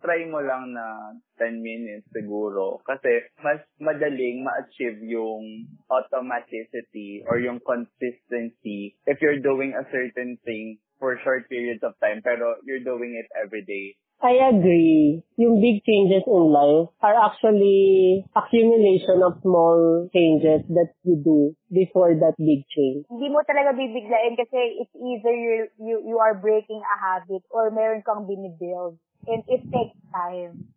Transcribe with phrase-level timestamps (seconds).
[0.00, 7.60] try mo lang na 10 minutes siguro kasi mas madaling ma-achieve yung automaticity or yung
[7.60, 13.18] consistency if you're doing a certain thing for short periods of time pero you're doing
[13.20, 13.92] it every day.
[14.24, 15.20] I agree.
[15.36, 22.14] Yung big changes in life are actually accumulation of small changes that you do before
[22.16, 23.04] that big change.
[23.12, 27.68] Hindi mo talaga bibiglain kasi it's either you, you, you are breaking a habit or
[27.68, 28.96] meron kang binibuild.
[29.26, 30.68] And it takes time.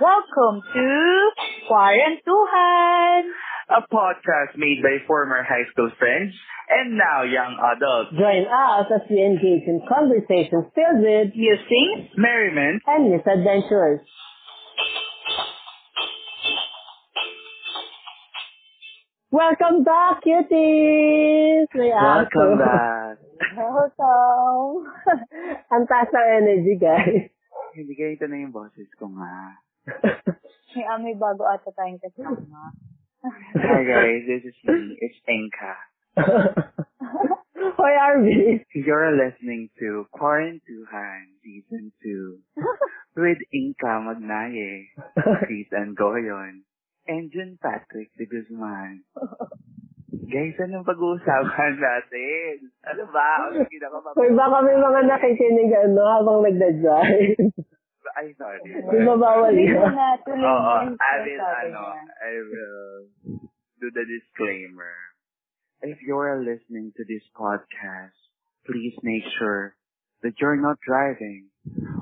[0.00, 1.30] Welcome to
[1.68, 3.22] Quarantuhan!
[3.68, 6.32] A podcast made by former high school friends
[6.70, 8.16] and now young adults.
[8.16, 14.00] Join us as we engage in conversations filled with Musings, Merriment, and misadventures.
[19.30, 21.68] Welcome back, cuties!
[21.76, 22.64] May welcome aso.
[22.64, 23.20] back.
[23.60, 24.88] Welcome!
[25.76, 27.28] Ang taas ng energy, guys.
[27.76, 29.60] Hindi ganito na yung boses ko nga.
[30.72, 32.72] May amoy bago ata tayong kasama.
[33.52, 34.96] Hi guys, this is me.
[34.96, 35.76] It's Enka.
[37.76, 38.64] Hoy, Arby.
[38.72, 42.56] You're listening to Quarantuhan Season 2
[43.20, 44.88] with Inka Magnaye,
[45.44, 46.64] Chris Angoyon,
[47.32, 49.00] Jun Patrick de Guzman.
[50.28, 52.68] Guys, anong pag-uusapan natin?
[52.84, 53.48] Ano ba?
[53.48, 57.48] Ano ginagawa Hoy, baka may mga nakikinig ano, habang nagda-drive.
[58.18, 58.60] Ay, sorry.
[58.66, 59.56] Di ba bawal
[60.26, 61.80] tuloy Oo, yung I will, ano.
[62.18, 62.88] I will
[63.78, 64.96] do the disclaimer.
[65.86, 68.16] If you're listening to this podcast,
[68.66, 69.77] please make sure
[70.22, 71.48] that you're not driving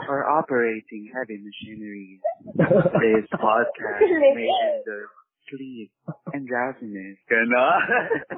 [0.08, 2.20] or operating heavy machinery.
[2.56, 5.08] This podcast may hinder
[5.50, 5.90] sleep
[6.32, 7.18] and drowsiness.
[7.30, 7.80] Ganon.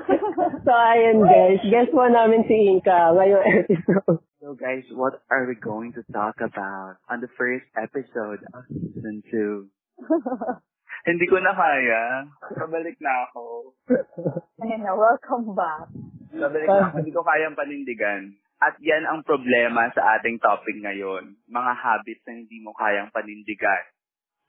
[0.64, 1.60] so, ayun guys.
[1.64, 4.20] Guess mo namin si Inka ngayong episode.
[4.40, 9.22] so guys, what are we going to talk about on the first episode of season
[9.32, 9.68] 2?
[11.08, 12.28] Hindi ko na kaya.
[12.52, 13.72] Pabalik na ako.
[14.61, 15.88] Ayun na, welcome back.
[16.34, 16.96] Pabalik na ako.
[17.00, 18.36] Hindi ko kayang panindigan.
[18.58, 21.39] At yan ang problema sa ating topic ngayon.
[21.46, 23.85] Mga habits na hindi mo kayang panindigan.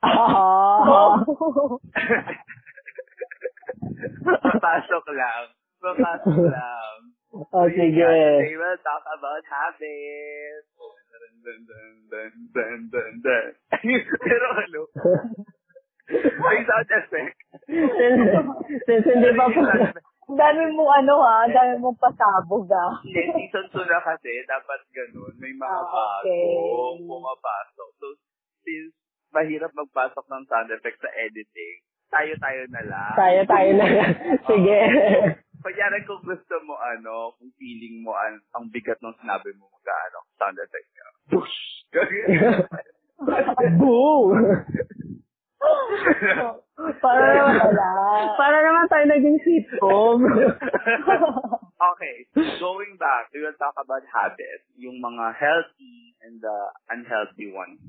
[0.01, 1.21] Ah.
[4.25, 5.43] Papasok lang.
[5.77, 6.97] Papasok lang.
[7.53, 8.01] oh, sige.
[8.01, 10.65] Today we'll talk about habits.
[10.73, 13.47] Dun, dun, dun, dun, dun, dun, dun.
[14.25, 14.81] Pero ano?
[16.41, 17.37] May sound effect.
[17.69, 18.25] since,
[18.89, 19.61] since hindi pa po,
[20.31, 22.99] dami mong ano ha, ang dami mong pasabog ah.
[23.01, 25.33] Hindi, season 2 na kasi, dapat ganun.
[25.37, 26.45] May mga Ah, okay.
[26.45, 27.89] bagong pumapasok.
[27.97, 28.07] So,
[28.61, 28.93] since
[29.29, 31.77] mahirap magpasok ng sound effect sa editing,
[32.09, 33.13] tayo-tayo na lang.
[33.15, 33.85] tayo, tayo na.
[34.49, 34.79] sige.
[35.59, 40.19] Kunyari kung gusto mo, ano, kung feeling mo ang, ang bigat ng sinabi mo mag-ano,
[40.35, 41.07] sound effect ka.
[41.29, 41.57] Push!
[43.81, 44.33] Boom!
[47.03, 47.91] para naman, Wala.
[48.39, 50.23] para naman tayo naging sitcom.
[51.91, 52.15] okay,
[52.59, 56.57] going back, we will talk about habits, yung mga healthy and the
[56.91, 57.79] unhealthy ones.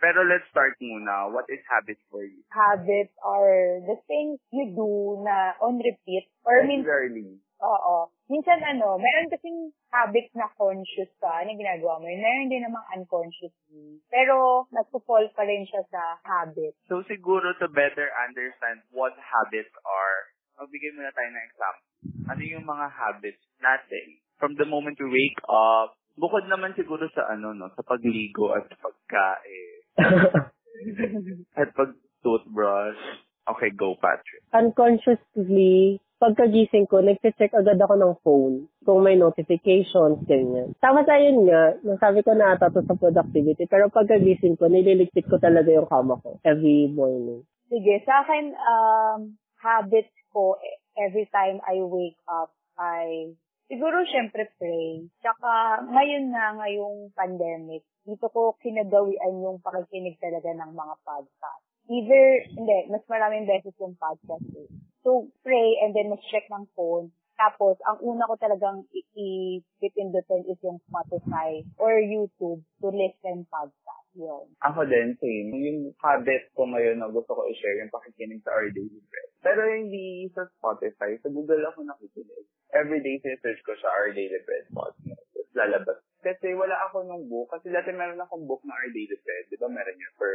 [0.00, 1.28] Pero let's start muna.
[1.28, 2.40] What is habits for you?
[2.48, 6.24] Habits are the things you do na on repeat.
[6.48, 7.36] Or min Regularly.
[7.60, 7.96] Oo.
[8.26, 12.06] Minsan ano, meron kasing habits na conscious ka, yung ginagawa mo.
[12.08, 12.22] yun.
[12.24, 14.00] Meron din namang unconsciously.
[14.08, 16.74] Pero, nagpo-fall pa rin siya sa habit.
[16.88, 20.20] So siguro to better understand what habits are,
[20.62, 21.88] magbigay muna tayo ng example.
[22.30, 27.28] Ano yung mga habits natin from the moment we wake up, bukod naman siguro sa
[27.28, 29.76] ano no, sa pagligo at pagkain
[31.60, 31.92] at pag
[32.24, 33.28] toothbrush.
[33.56, 34.46] Okay, go Patrick.
[34.54, 40.76] Unconsciously, pagkagising ko, nagche-check agad ako ng phone kung may notifications, ganyan.
[40.78, 45.26] Tama sa yun nga, nasabi ko na ata to sa productivity, pero pagkagising ko, nililigpit
[45.26, 47.42] ko talaga yung kama ko every morning.
[47.72, 49.20] Sige, sa akin, um,
[49.60, 53.34] habits ko eh, every time I wake up ay
[53.70, 55.06] siguro syempre pray.
[55.22, 61.69] Tsaka ngayon na ngayong pandemic, dito ko kinagawian yung pakikinig talaga ng mga podcast.
[61.90, 64.70] Either, hindi, mas maraming beses yung podcast eh.
[65.02, 67.10] So, pray and then mag-check ng phone.
[67.34, 74.06] Tapos, ang una ko talagang i-pipindutin is yung Spotify or YouTube to listen podcast.
[74.14, 74.46] Yun.
[74.62, 75.50] Ako din, same.
[75.50, 79.30] Yung habit ko ngayon na gusto ko i-share, yung pakikinig sa Our Daily Bread.
[79.42, 81.16] Pero hindi sa Spotify.
[81.24, 82.46] Sa Google ako nakikinig.
[82.70, 85.26] Everyday sinesearch ko sa Our Daily Bread podcast.
[85.58, 85.98] Lalabas.
[86.22, 87.50] Kasi wala ako nung book.
[87.50, 89.50] Kasi dati meron akong book na Our Daily Bread.
[89.50, 90.30] Di ba meron yun for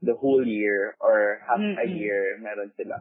[0.00, 2.00] the whole year or half a Mm-mm.
[2.00, 3.00] year meron sila.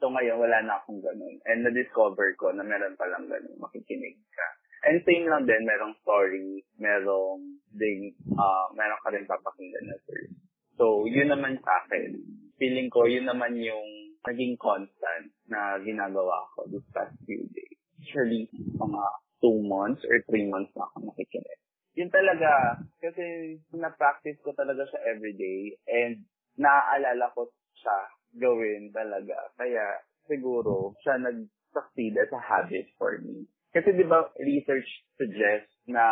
[0.00, 1.36] So ngayon, wala na akong ganun.
[1.44, 4.46] And na-discover ko na meron palang ganun, makikinig ka.
[4.88, 10.32] And same lang din, merong story, merong ding, uh, meron ka rin papakinggan na series.
[10.80, 12.16] So, yun naman sa akin.
[12.56, 17.76] Feeling ko, yun naman yung naging constant na ginagawa ko this past few days.
[18.00, 18.48] Actually,
[18.80, 19.02] mga
[19.44, 21.60] two months or three months na ako nakikinig.
[21.98, 26.22] Yun talaga, kasi na-practice ko talaga siya everyday and
[26.54, 27.96] naaalala ko siya
[28.38, 29.34] gawin talaga.
[29.58, 29.98] Kaya
[30.30, 33.48] siguro siya nag-succeed as a habit for me.
[33.74, 34.86] Kasi di ba research
[35.18, 36.02] suggests na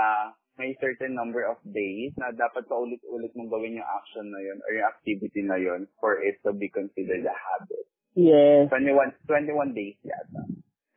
[0.59, 4.71] may certain number of days na dapat paulit-ulit mong gawin yung action na yun or
[4.75, 7.87] yung activity na yun for it to be considered a habit.
[8.19, 8.67] Yes.
[8.75, 10.43] 21, 21 days yata,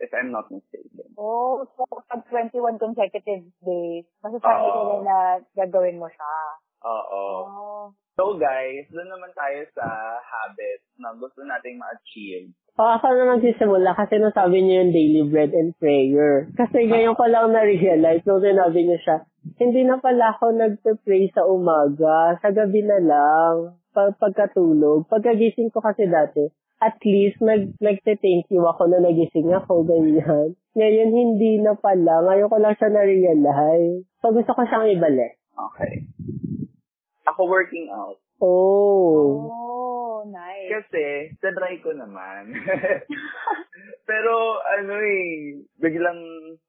[0.01, 0.80] if I'm not mistaken.
[1.21, 4.73] Oh, so pag 21 consecutive days, masasabi Oo.
[4.73, 5.17] ko rin na
[5.53, 6.33] gagawin mo siya.
[6.81, 7.23] Oo.
[7.45, 7.81] Oh.
[8.17, 9.85] So guys, doon naman tayo sa
[10.17, 12.49] habit na gusto nating ma-achieve.
[12.73, 16.49] O, ako na magsisimula kasi nasabi niyo yung daily bread and prayer.
[16.57, 19.17] Kasi ngayon ko lang na-realize nung sinabi niyo siya,
[19.61, 22.41] hindi na pala ako nagpe-pray sa umaga.
[22.41, 23.55] Sa gabi na lang.
[23.93, 25.05] Pag pagkatulog.
[25.05, 26.49] Pagkagising ko kasi dati,
[26.81, 30.57] at least nag, nagte-thank you ako na nagising ako, ganyan.
[30.73, 32.25] Ngayon, hindi na pala.
[32.25, 34.01] Ngayon ko lang siya na-realize.
[34.17, 35.37] Pag gusto ko siyang ibalik.
[35.53, 36.09] Okay.
[37.29, 38.17] Ako working out.
[38.41, 39.45] Oh.
[39.45, 40.73] Oh, nice.
[40.73, 42.49] Kasi, try ko naman.
[44.09, 44.33] Pero,
[44.81, 46.21] ano eh, biglang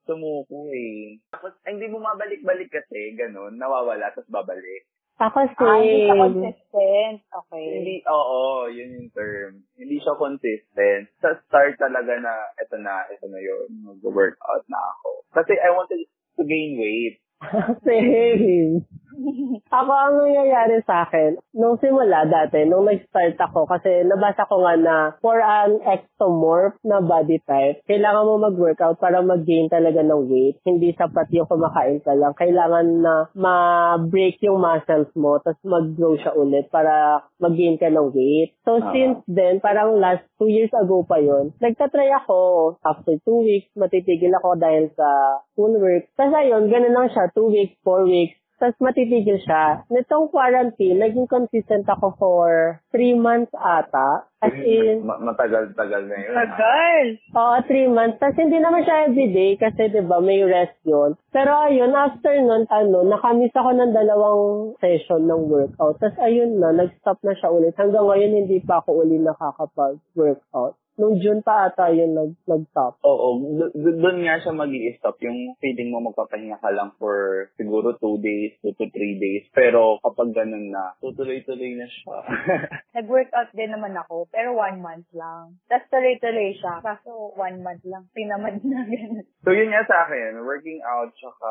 [0.05, 1.17] sumuko eh.
[1.33, 4.85] Tapos, ay, hindi bumabalik-balik kasi, ganun, nawawala, tapos babalik.
[5.23, 6.19] Ako Ah, hindi siya same.
[6.19, 7.17] consistent.
[7.31, 7.67] Okay.
[7.79, 9.63] Hindi, oo, yun yung term.
[9.79, 11.05] Hindi siya consistent.
[11.23, 15.23] Sa start talaga na, eto na, eto na yun, mag-workout na ako.
[15.31, 16.03] Kasi I wanted
[16.37, 17.23] to gain weight.
[17.87, 18.83] Same.
[19.83, 24.75] Ako ang nangyayari sa akin, nung simula dati, nung nag-start ako, kasi nabasa ko nga
[24.77, 30.57] na for an ectomorph na body type, kailangan mo mag-workout para mag-gain talaga ng weight.
[30.65, 32.37] Hindi sapat yung kumakain ka lang.
[32.37, 38.57] Kailangan na ma-break yung muscles mo, tapos mag-grow siya ulit para mag-gain ka ng weight.
[38.65, 38.93] So, Ah.
[38.93, 42.77] since then, parang last two years ago pa yon nagtatry ako.
[42.83, 45.09] After two weeks, matitigil ako dahil sa
[45.53, 46.11] school work.
[46.19, 47.31] Tapos ayun, ganun lang siya.
[47.31, 48.42] Two weeks, four weeks.
[48.61, 49.83] Tapos matitigil siya.
[49.91, 52.49] Nitong quarantine, naging consistent ako for
[52.95, 54.29] three months ata.
[54.43, 56.35] As in, Ma- matagal-tagal na yun.
[56.35, 57.07] Tagal.
[57.31, 58.19] Oo, three months.
[58.19, 61.15] Tapos hindi naman siya everyday kasi 'di ba may rest yun.
[61.31, 66.03] Pero ayun, after nun, ano, nakamiss ako ng dalawang session ng workout.
[66.03, 67.75] Tapos ayun na, nag-stop na siya ulit.
[67.79, 70.75] Hanggang ngayon, hindi pa ako uli nakakapag-workout.
[71.03, 73.03] Nung June pa ata yun nag, nag-stop.
[73.03, 74.71] Oo, d- d- doon nga siya mag
[75.03, 79.51] stop Yung feeling mo magpapahinga ka lang for siguro two days, two to three days.
[79.51, 82.17] Pero kapag ganun na, tutuloy-tuloy na siya.
[83.03, 85.59] Nag-workout din naman ako, pero one month lang.
[85.67, 86.79] Tapos tuloy-tuloy siya.
[86.79, 88.07] Kaso one month lang.
[88.15, 89.27] Pinamad na ganun.
[89.43, 91.51] so yun nga sa akin, working out tsaka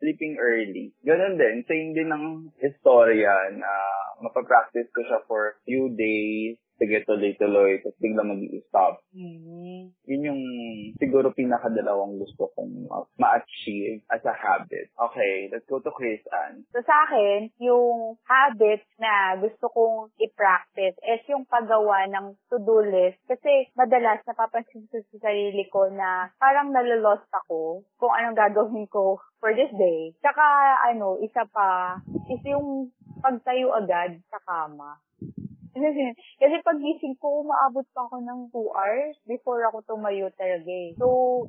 [0.00, 0.96] sleeping early.
[1.04, 3.72] Ganun din, same din ng istorya na
[4.24, 9.00] mapapractice ko siya for few days, sige tuloy-tuloy, tapos bigla mag-stop.
[9.12, 9.92] Hmm.
[10.06, 10.42] Yun yung
[11.00, 14.92] siguro pinakadalawang gusto kong ma- ma-achieve as a habit.
[14.94, 16.64] Okay, let's go to Chris Ann.
[16.72, 23.20] So sa akin, yung habit na gusto kong i-practice is yung paggawa ng to-do list.
[23.24, 29.18] Kasi madalas napapansin ko sa sarili ko na parang nalolost ako kung anong gagawin ko
[29.40, 30.12] for this day.
[30.20, 30.44] Tsaka
[30.92, 35.00] ano, isa pa, is yung pagtayo agad sa kama.
[36.40, 40.96] Kasi pag gising ko, umaabot pa ako ng 2 hours before ako tumayo talaga eh.
[40.96, 41.06] So,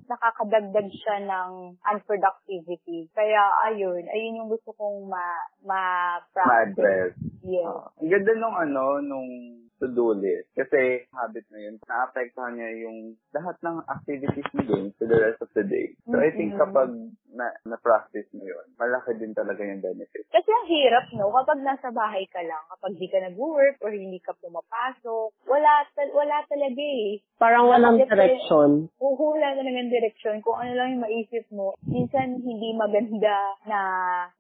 [0.08, 3.08] nakakadagdag siya ng unproductivity.
[3.16, 3.42] Kaya,
[3.72, 6.76] ayun, ayun yung gusto kong ma- ma-practice.
[6.76, 7.14] Ma-address.
[7.48, 7.68] Yes.
[7.68, 9.30] Ah, ang ganda nung ano, nung
[9.78, 10.50] to-do list.
[10.58, 15.40] Kasi habit na yun, naapektuhan niya yung lahat ng activities mo din to the rest
[15.40, 15.94] of the day.
[16.10, 16.60] So I think Mhm.
[16.60, 16.90] kapag
[17.38, 20.26] na, na-practice mo yun, malaki din talaga yung benefit.
[20.28, 21.30] Kasi ang hirap, no?
[21.32, 26.12] Kapag nasa bahay ka lang, kapag di ka nag-work or hindi ka pumapasok, wala, tal-
[26.12, 27.22] wala talaga eh.
[27.38, 28.70] Parang walang Nakadepende- direction.
[28.98, 31.78] Huhula ka ng direksyon kung ano lang yung maisip mo.
[31.86, 33.80] Minsan, hindi maganda na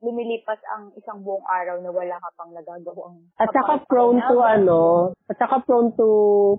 [0.01, 3.21] lumilipas ang isang buong araw na wala ka pang nagagawang.
[3.37, 4.81] At saka prone to ano,
[5.29, 6.09] at saka prone to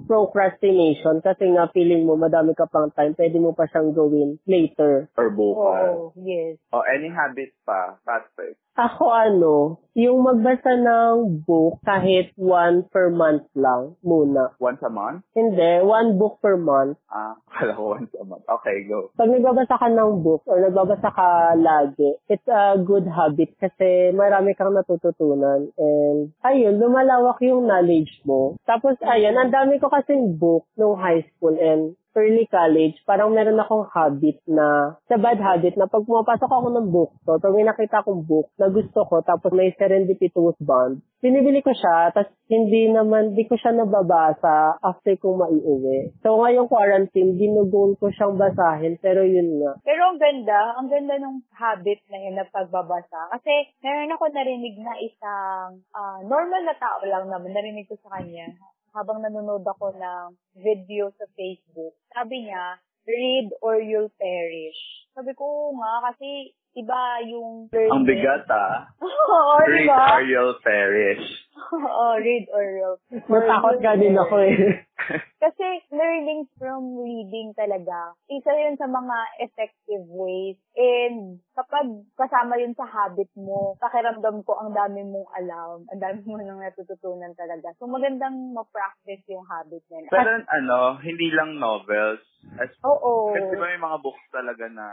[0.06, 5.10] procrastination kasi nga feeling mo madami ka pang time, pwede mo pa siyang gawin later.
[5.16, 5.90] Or bukas.
[5.90, 6.54] Oo, yes.
[6.68, 8.60] O any habit pa, Patrick.
[8.78, 14.54] Ako ano, yung magbasa ng book kahit one per month lang muna.
[14.62, 15.26] Once a month?
[15.34, 16.94] Hindi, one book per month.
[17.10, 18.46] Ah, akala ko once a month.
[18.46, 19.10] Okay, go.
[19.18, 24.54] Pag nagbabasa ka ng book or nagbabasa ka lagi, it's a good habit kasi marami
[24.54, 28.54] kang natututunan and ayun, lumalawak yung knowledge mo.
[28.62, 33.62] Tapos ayun, ang dami ko kasing book nung high school and early college, parang meron
[33.62, 38.02] akong habit na, sa bad habit na pag pumapasok ako ng bookstore, pag may nakita
[38.02, 43.38] akong book na gusto ko, tapos may serendipitous bond, binibili ko siya, tapos hindi naman,
[43.38, 46.18] di ko siya nababasa after kong maiuwi.
[46.26, 49.78] So ngayong quarantine, ginugol ko siyang basahin, pero yun nga.
[49.86, 53.30] Pero ang ganda, ang ganda ng habit na yun na pagbabasa.
[53.38, 58.18] Kasi meron ako narinig na isang ah, normal na tao lang naman, narinig ko sa
[58.18, 58.50] kanya
[58.92, 60.26] habang nanonood ako ng
[60.58, 61.94] video sa Facebook.
[62.12, 62.78] Sabi niya,
[63.08, 65.08] read or you'll perish.
[65.16, 67.92] Sabi ko, "Oo nga, kasi iba yung learning.
[67.92, 68.86] Ang bigat ah.
[69.02, 70.18] Oo, Read ba?
[70.18, 71.26] or you'll perish.
[71.74, 74.86] Oo, read or you'll Natakot ka din ako eh.
[75.42, 80.58] Kasi learning from reading talaga, isa yun sa mga effective ways.
[80.74, 81.86] And kapag
[82.18, 86.58] kasama yun sa habit mo, pakiramdam ko ang dami mong alam, ang dami mo nang
[86.58, 87.70] natututunan talaga.
[87.78, 90.10] So magandang ma-practice yung habit na yun.
[90.10, 92.22] Pero ano, hindi lang novels.
[92.58, 93.34] As, Oo.
[93.34, 94.86] Kasi may mga books talaga na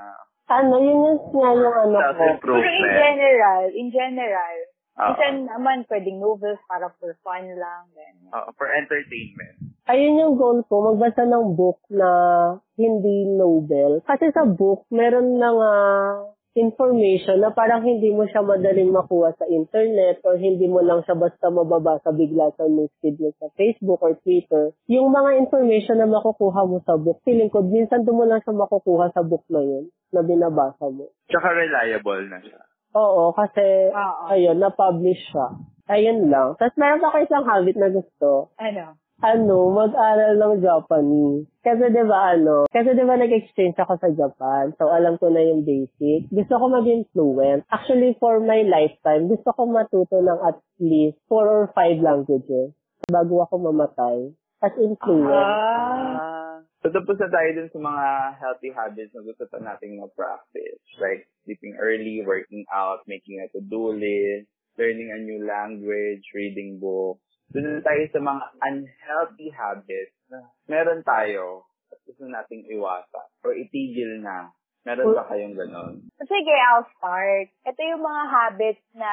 [0.45, 2.25] ano, yun yung nga yung ano ko.
[2.41, 4.57] Pero in general, in general,
[4.95, 5.05] Oo.
[5.11, 7.89] minsan naman pwedeng novels para for fun lang.
[7.97, 9.75] Then, Oo, for entertainment.
[9.85, 12.09] Ayun yung goal ko, magbasa ng book na
[12.77, 14.01] hindi novel.
[14.05, 15.73] Kasi sa book, meron na nga
[16.55, 21.19] information na parang hindi mo siya madaling makuha sa internet or hindi mo lang siya
[21.19, 24.71] basta mababasa bigla sa newsfeed mo sa Facebook or Twitter.
[24.87, 28.55] Yung mga information na makukuha mo sa book, feeling ko, minsan doon mo lang siya
[28.55, 31.11] makukuha sa book na yun na binabasa mo.
[31.27, 32.59] Tsaka reliable na siya.
[32.95, 34.31] Oo, kasi, Oo.
[34.31, 35.59] ayun, na-publish siya.
[35.85, 36.55] Ayun lang.
[36.57, 38.49] Tapos meron pa ako isang habit na gusto.
[38.57, 38.97] ano?
[39.23, 41.47] Ano, mag-aral ng Japanese.
[41.63, 44.75] Kasi 'di ba ano, kasi 'di ba nag-exchange ako sa Japan.
[44.75, 46.27] So alam ko na yung basic.
[46.29, 47.63] Gusto ko maging fluent.
[47.71, 52.75] Actually for my lifetime, gusto ko matuto ng at least four or five languages
[53.07, 54.35] bago ako mamatay.
[54.59, 55.31] As in fluent.
[55.31, 56.61] Ah.
[56.85, 58.05] So tapos na tayo dun sa mga
[58.37, 60.85] healthy habits na gusto pa nating ma-practice.
[61.01, 64.45] Like sleeping early, working out, making a to-do list,
[64.77, 67.24] learning a new language, reading books.
[67.53, 74.19] Na tayo sa mga unhealthy habits na meron tayo at gusto nating iwasan or itigil
[74.23, 74.49] na.
[74.85, 76.05] Meron ba kayong ganon?
[76.21, 77.49] Sige, I'll start.
[77.65, 79.11] Ito yung mga habits na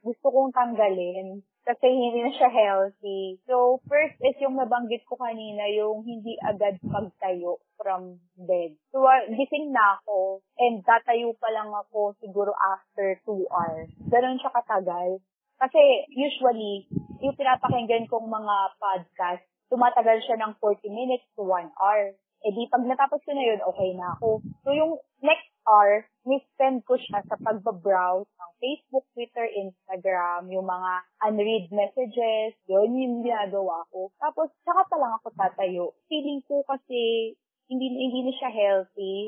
[0.00, 3.42] gusto kong tanggalin kasi hindi na siya healthy.
[3.44, 8.78] So, first is yung nabanggit ko kanina, yung hindi agad pagtayo from bed.
[8.94, 13.90] So, ah, gising na ako and tatayo pa lang ako siguro after 2 hours.
[14.06, 15.18] Ganon siya katagal.
[15.56, 15.80] Kasi
[16.12, 16.84] usually,
[17.24, 22.12] yung pinapakinggan kong mga podcast, tumatagal siya ng 40 minutes to 1 hour.
[22.44, 24.44] Eh di, pag natapos ko na yun, okay na ako.
[24.62, 30.92] So, yung next hour, ni-spend ko siya sa pagbabrowse ng Facebook, Twitter, Instagram, yung mga
[31.26, 34.14] unread messages, yun yung ginagawa ko.
[34.22, 35.84] Tapos, saka pa lang ako tatayo.
[36.06, 37.34] Feeling ko kasi,
[37.66, 39.26] hindi, hindi na siya healthy.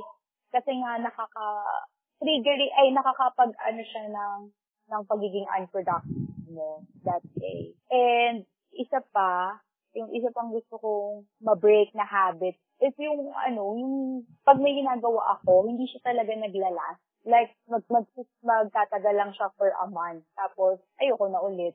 [0.55, 1.47] Kasi nga, nakaka,
[2.23, 4.37] trigger, ay nakakapag, ano siya ng,
[4.89, 7.77] ng pagiging unproductive mo that day.
[7.93, 9.61] And, isa pa,
[9.97, 13.95] yung isa pang gusto kong ma-break na habit is yung ano, yung
[14.47, 16.97] pag may ginagawa ako, hindi siya talaga naglalas.
[17.27, 18.07] Like, mag, mag,
[18.41, 20.23] magtatagal lang siya for a month.
[20.39, 21.75] Tapos, ayoko na ulit.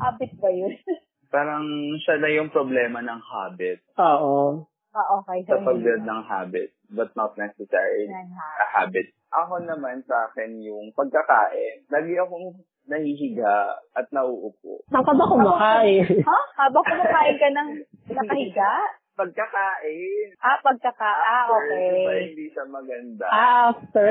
[0.00, 0.74] Habit ba yun?
[1.34, 1.62] Parang
[2.02, 3.84] siya na yung problema ng habit.
[4.00, 4.66] Oo.
[4.96, 5.46] ah, okay.
[5.46, 7.38] Sa pag-build ng habit, but not
[8.34, 8.48] ha.
[8.62, 9.06] a habit.
[9.30, 11.86] Ako naman sa akin yung pagkakain.
[11.86, 12.58] Lagi akong
[12.90, 14.82] nahihiga at nauupo.
[14.90, 16.06] Saan ka ba kumakain?
[16.26, 16.38] Ha?
[16.66, 17.68] Habang kumakain ka ng
[18.10, 18.72] nakahiga?
[19.14, 20.26] Pagkakain.
[20.42, 21.12] Ah, pagkaka.
[21.12, 21.88] Ah, After, okay.
[21.92, 23.26] diba, hindi siya maganda.
[23.30, 24.08] After.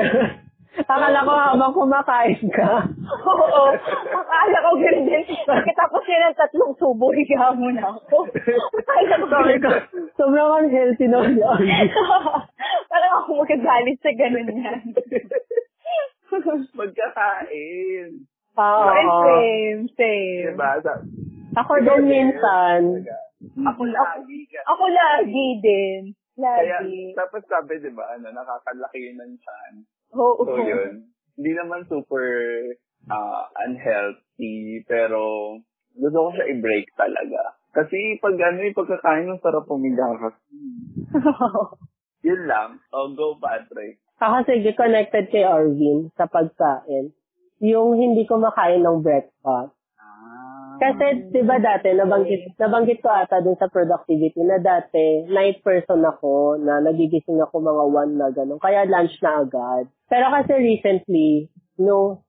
[0.70, 2.86] Akala ko habang kumakain ka.
[3.26, 3.62] Oo.
[4.06, 5.22] Akala ko ganun din.
[5.42, 8.30] Pagkatapos yan ng tatlong subo, higa mo na ako.
[8.78, 9.70] Akala ko ko,
[10.14, 11.86] sobrang unhealthy na yan.
[12.90, 14.80] Parang ako magagalit sa ganun yan.
[16.70, 18.10] Pagkakain.
[18.54, 18.86] Oo.
[19.26, 20.54] Same, same.
[20.54, 20.70] Diba?
[20.82, 20.92] Sa,
[21.56, 22.80] Ako din minsan.
[23.58, 24.38] Ako lagi.
[24.46, 26.02] ka- Ako lagi din.
[26.36, 27.12] Kaya, Lagi.
[27.12, 29.74] tapos sabi, di ba, ano, nakakalaki yun ng chan.
[30.14, 30.42] Oo.
[30.42, 31.10] So, yun.
[31.38, 32.26] Hindi naman super
[33.08, 35.56] ah, unhealthy, pero
[35.96, 37.56] gusto ko siya i-break talaga.
[37.70, 40.42] Kasi pag ano yung pagkakain, ang sarap pumiga kasi.
[42.28, 42.82] Yun lang.
[42.92, 44.02] Oh, go, Patrick.
[44.20, 47.16] Ako sige, connected kay Arvin sa pagkain.
[47.64, 49.72] Yung hindi ko makain ng breakfast.
[50.80, 56.00] Kasi, di ba dati, nabanggit, nabanggit ko ata dun sa productivity na dati, night person
[56.00, 58.56] ako, na nagigising ako mga 1 na gano'n.
[58.56, 59.92] Kaya lunch na agad.
[60.08, 62.24] Pero kasi recently, no,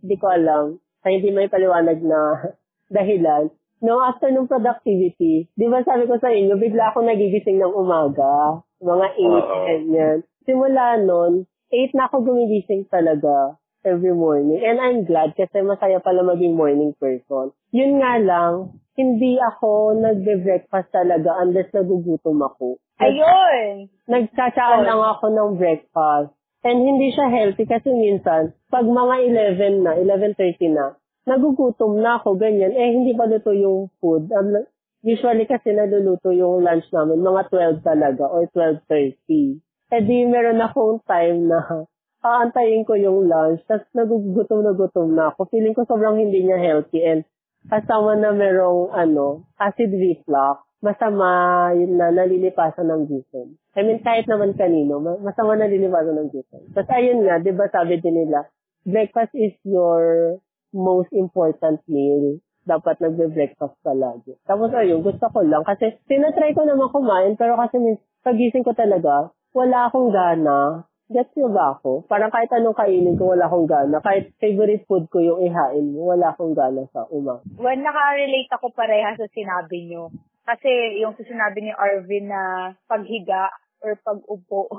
[0.00, 2.20] di ko alam, sa hindi may paliwanag na
[2.96, 3.52] dahilan,
[3.84, 8.64] no, after nung productivity, di ba sabi ko sa inyo, bigla ako nagigising ng umaga.
[8.80, 9.64] Mga 8, Oo.
[9.68, 10.18] ganyan.
[10.48, 14.60] Simula nun, 8 na ako gumigising talaga every morning.
[14.60, 17.52] And I'm glad kasi masaya pala maging morning person.
[17.72, 22.76] Yun nga lang, hindi ako nagbe-breakfast talaga unless nagugutom ako.
[23.00, 23.88] Ayun!
[24.04, 26.36] Nagtsatsagaan lang ako ng breakfast.
[26.60, 29.14] And hindi siya healthy kasi minsan, pag mga
[29.56, 32.76] 11 na, 11.30 na, nagugutom na ako, ganyan.
[32.76, 34.28] Eh, hindi pa luto yung food.
[34.28, 34.68] Um,
[35.00, 37.48] usually kasi naluluto yung lunch namin, mga
[37.80, 39.64] 12 talaga, or 12.30.
[39.90, 41.88] Eh di, meron akong time na
[42.20, 45.48] aantayin ko yung lunch, tapos nagugutom na gutom na ako.
[45.48, 47.24] Feeling ko sobrang hindi niya healthy and
[47.68, 51.28] kasama na merong ano, acid reflux, masama
[51.76, 53.56] yun na nalilipasan ng gutom.
[53.76, 56.62] I mean, kahit naman kanino, ma- masama nalilipasan ng gutom.
[56.72, 58.48] Tapos ayun nga, di ba sabi din nila,
[58.84, 60.36] breakfast is your
[60.72, 62.40] most important meal.
[62.64, 64.36] Dapat nagbe-breakfast ka lagi.
[64.44, 65.64] Tapos ayun, gusto ko lang.
[65.64, 67.80] Kasi tinatry ko naman kumain, pero kasi
[68.24, 70.84] pagising ko talaga, wala akong gana.
[71.10, 72.06] Gets nyo ba ako?
[72.06, 73.98] Parang kahit anong kainin ko, wala akong gana.
[73.98, 77.42] Kahit favorite food ko yung ihain mo, wala akong gana sa umaga.
[77.58, 80.14] Well, naka-relate ako pareha sa sinabi nyo.
[80.46, 83.50] Kasi yung sinabi ni Arvin na paghiga
[83.82, 84.70] or pag-upo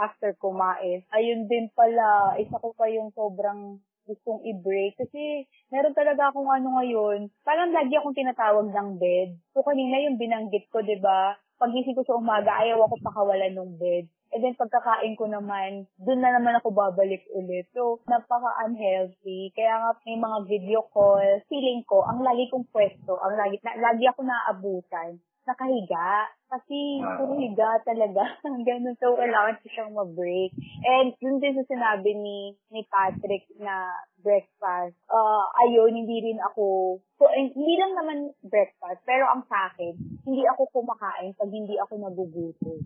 [0.00, 3.76] after kumain, ayun din pala, isa ko pa yung sobrang
[4.08, 4.96] gustong i-break.
[4.96, 9.36] Kasi meron talaga akong ano ngayon, parang lagi akong tinatawag ng bed.
[9.52, 11.36] So kanina yung binanggit ko, 'di ba?
[11.64, 14.04] Pagising ko sa umaga, ayaw ako pakawalan ng bed.
[14.36, 17.64] And then pagkakain ko naman, dun na naman ako babalik ulit.
[17.72, 19.48] So, napaka-unhealthy.
[19.56, 23.80] Kaya nga may mga video call, feeling ko, ang lagi kong pwesto, ang lagi, na,
[23.80, 26.28] lagi ako naabutan, nakahiga.
[26.48, 27.18] Kasi Ah.
[27.18, 28.22] puro higa talaga.
[28.68, 28.94] Ganun.
[28.98, 30.54] So, kailangan ko siyang ma-break.
[30.86, 33.90] And yun din sa sinabi ni, ni Patrick na
[34.22, 34.94] breakfast.
[35.10, 39.92] Uh, ayun, hindi rin ako, so, hindi lang naman breakfast, pero ang sa akin,
[40.24, 42.80] hindi ako kumakain pag hindi ako nagugutom.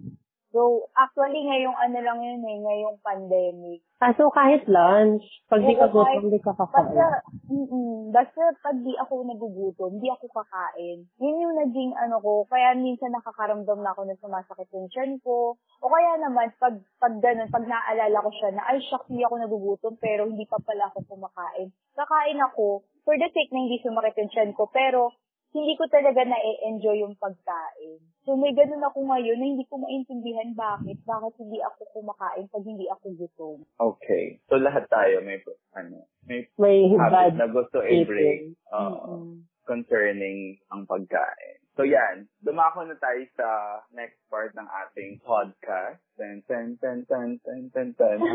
[0.48, 3.84] So, actually, ngayong ano lang yun eh, ngayong pandemic.
[4.00, 7.20] Ah, so kahit lunch, pag di ka gutom, di ka Basta, kakain.
[7.52, 11.04] mm basta pag di ako nagugutom, di ako kakain.
[11.20, 15.60] Yun yung naging ano ko, kaya minsan nakakaramdam na ako na sumasakit yung tiyan ko.
[15.84, 19.36] O kaya naman, pag, pag ganun, pag naalala ko siya na, ay, shucks, hindi ako
[19.36, 21.68] nagugutom, pero hindi pa pala ako kumakain.
[21.92, 25.12] Kakain ako, for the sake na hindi sumakit yung tiyan ko, pero
[25.56, 28.00] hindi ko talaga na-enjoy yung pagkain.
[28.28, 32.64] So may ganun ako ngayon na hindi ko maintindihan bakit, bakit hindi ako kumakain pag
[32.68, 33.58] hindi ako gutom.
[33.80, 34.36] Okay.
[34.52, 35.40] So, lahat tayo may,
[35.72, 38.52] ano, may May habit na gusto i-break.
[38.76, 38.84] Oo.
[39.08, 39.48] Mm-mm.
[39.68, 41.60] concerning ang pagkain.
[41.76, 43.48] So yan, dumako na tayo sa
[43.92, 46.00] next part ng ating podcast.
[46.16, 48.16] Ten, ten, ten, ten, ten, ten, ten.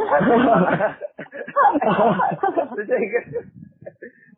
[2.78, 3.20] so, sige,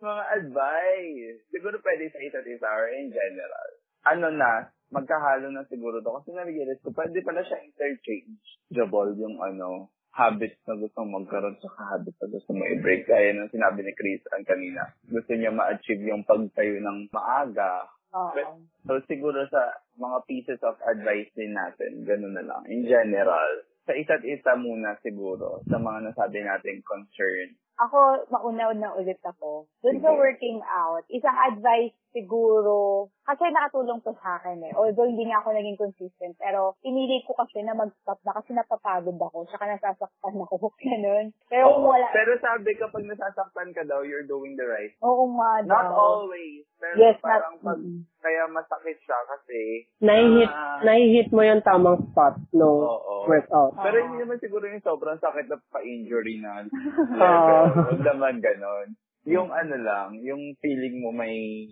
[0.05, 1.39] mga advice.
[1.49, 3.69] Siguro pwede sa isa't isa or in general.
[4.05, 6.13] Ano na, magkahalo na siguro to.
[6.21, 11.69] Kasi na-realize ko, pwede pala siya interchangeable yung ano, habit na gusto mong magkaroon sa
[11.91, 13.09] habit na gusto mo i-break.
[13.09, 14.87] Gaya ng sinabi ni Chris ang kanina.
[15.09, 17.83] Gusto niya ma-achieve yung pagtayo ng maaga.
[18.15, 18.63] Oo.
[18.87, 22.63] So siguro sa mga pieces of advice din natin, ganun na lang.
[22.71, 27.59] In general, sa isa't isa muna siguro, sa mga nasabi nating concern.
[27.77, 27.97] Ako,
[28.29, 29.67] mauna-una ulit ako.
[29.81, 34.71] Doon sa working out, isang advice siguro, kasi nakatulong to sa akin eh.
[34.71, 39.19] Although hindi nga ako naging consistent, pero pinili ko kasi na mag-stop na kasi napapagod
[39.19, 40.71] ako, saka nasasaktan ako.
[40.79, 41.35] Ganun.
[41.45, 44.95] Pero Oo, wala, Pero sabi kapag nasasaktan ka daw, you're doing the right.
[45.01, 46.23] oo nga Not daw.
[46.23, 46.63] always.
[46.75, 48.03] Pero Yes, parang not- pag, mm.
[48.19, 49.61] kaya masakit siya kasi,
[49.99, 50.79] Nahihit, Ah.
[50.81, 53.27] nahihit mo yung tamang spot no Oo.
[53.27, 53.75] workout.
[53.75, 56.63] Pero hindi naman siguro yung sobrang sakit na pa-injury na
[57.27, 57.64] Oo.
[58.07, 58.95] Naman ganon.
[59.25, 61.65] Yung ano lang, yung feeling mo may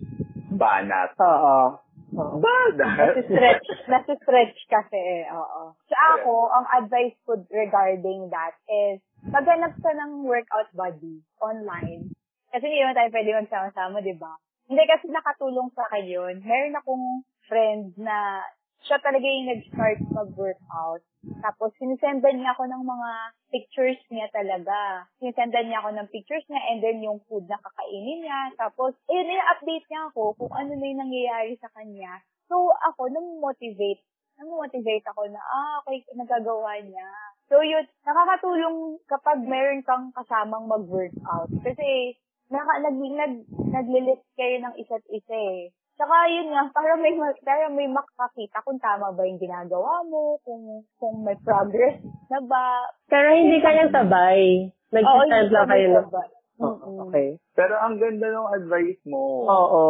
[0.53, 1.13] banat.
[1.21, 1.77] Oo.
[2.13, 2.35] Oo.
[2.41, 3.17] Banat?
[3.17, 5.73] Nasi-stretch, nasi-stretch kasi eh, oo.
[5.89, 12.13] So ako, ang advice ko regarding that is, maghanap ka ng workout buddy online.
[12.53, 14.33] Kasi hindi naman tayo pwede magsama-sama, di ba?
[14.69, 16.35] Hindi kasi nakatulong sa akin yun.
[16.45, 17.05] Meron akong
[17.49, 18.45] friend na
[18.83, 21.01] siya talaga yung nag-start mag-workout.
[21.39, 23.09] Tapos, sinisendan niya ako ng mga
[23.47, 25.07] pictures niya talaga.
[25.23, 28.51] Sinisendan niya ako ng pictures niya and then yung food na kakainin niya.
[28.59, 32.19] Tapos, ayun, i-update niya ako kung ano na yung nangyayari sa kanya.
[32.51, 34.03] So, ako, nang-motivate.
[34.35, 37.07] Nang-motivate ako na, ah, okay, nagagawa niya.
[37.47, 41.51] So, yun, nakakatulong kapag meron kang kasamang mag-workout.
[41.63, 42.19] Kasi,
[42.51, 45.71] naka, nag, nag, naglilist kayo ng isa't isa eh.
[45.93, 50.41] Saka yun nga, para may, ma- para may makakita kung tama ba yung ginagawa mo,
[50.41, 52.89] kung, kung may progress na ba.
[53.05, 54.73] Pero hindi kayang sabay.
[54.93, 55.89] Oo, Nag-stand lang kayo.
[56.09, 56.23] ba?
[56.61, 57.37] Oo, okay.
[57.53, 59.21] Pero ang ganda ng advice mo.
[59.45, 59.83] Oo.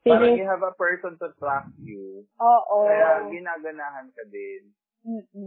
[0.00, 2.24] Parang Feeling, you have a person to track you.
[2.40, 2.76] Oo.
[2.86, 4.70] Kaya ginaganahan ka din.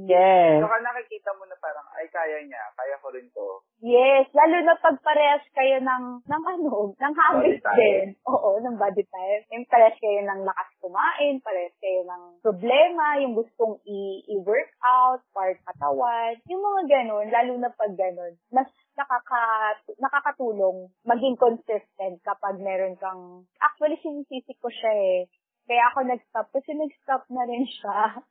[0.10, 0.66] Yes.
[0.66, 3.62] Saka nakikita mo na parang, ay, kaya niya, kaya ko rin to.
[3.86, 8.18] Yes, lalo na pag parehas kayo ng, ng ano, ng habit din.
[8.26, 9.44] Oo, ng body type.
[9.54, 15.60] Yung parehas kayo ng lakas kumain, parehas kayo ng problema, yung gustong i- i-workout, part
[15.70, 22.98] katawan, yung mga ganun, lalo na pag ganun, mas nakaka, nakakatulong maging consistent kapag meron
[22.98, 25.20] kang, actually sinisisi ko siya eh.
[25.64, 28.00] Kaya ako nag-stop kasi nag-stop na rin siya.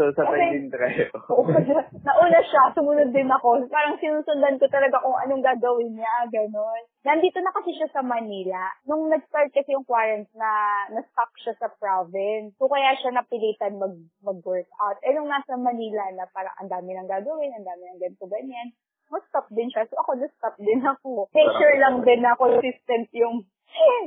[0.00, 0.56] So, sa Okay.
[0.56, 1.12] din tayo.
[1.36, 3.68] Oo, nauna siya, sumunod din ako.
[3.68, 6.88] Parang sinusundan ko talaga kung anong gagawin niya, gano'n.
[7.04, 8.72] Nandito na kasi siya sa Manila.
[8.88, 10.48] Nung nag-start kasi yung quarantine na
[10.88, 12.56] na-stuck siya sa province.
[12.56, 13.92] So, kaya siya napilitan mag,
[14.24, 15.04] mag-workout.
[15.04, 18.72] Eh, nung nasa Manila na parang ang dami nang gagawin, ang dami nang ganito, ganyan.
[19.12, 19.84] Mag-stop din siya.
[19.92, 21.28] So, ako na-stop din ako.
[21.36, 23.44] Make sure lang din na consistent yung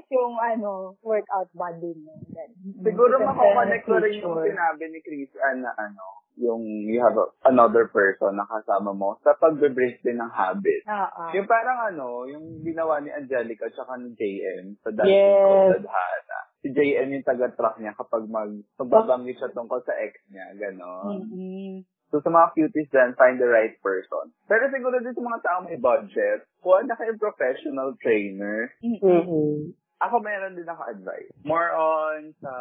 [0.09, 2.13] yung ano, workout body mo.
[2.27, 2.81] Ganun.
[2.81, 7.85] Siguro makakonect ko rin yung sinabi ni Chris na ano, yung you have a- another
[7.87, 10.81] person na kasama mo sa pag-break din ng habit.
[10.83, 11.23] Oo.
[11.31, 15.45] Yung parang ano, yung ginawa ni Angelica tsaka ni JM sa dancing Yes.
[15.45, 16.39] ko sa Dhana.
[16.59, 21.21] Si JM yung taga-track niya kapag mag, magbabanggit siya tungkol sa ex niya, gano'n.
[21.21, 21.73] Mm-mm.
[22.13, 24.29] So sa mga cuties dyan, find the right person.
[24.45, 28.69] Pero siguro din sa mga taong may budget, kuha na kayong professional trainer.
[28.85, 29.73] Mm-mm.
[29.97, 31.33] Ako meron din ako advice.
[31.41, 32.53] More on sa